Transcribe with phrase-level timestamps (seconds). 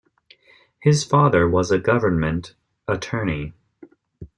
[0.79, 2.55] His father was a government
[2.87, 3.53] attorney.